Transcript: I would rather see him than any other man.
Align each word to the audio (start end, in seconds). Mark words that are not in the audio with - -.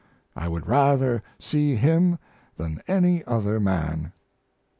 I 0.35 0.47
would 0.47 0.65
rather 0.65 1.21
see 1.37 1.75
him 1.75 2.17
than 2.57 2.81
any 2.87 3.23
other 3.25 3.59
man. 3.59 4.13